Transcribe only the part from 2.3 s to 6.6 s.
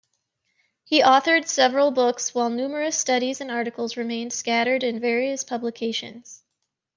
while numerous studies and articles remained scattered in various publications.